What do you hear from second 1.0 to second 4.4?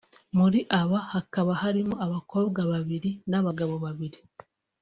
hakaba harimo abakobwa babiri n’abagabo babiri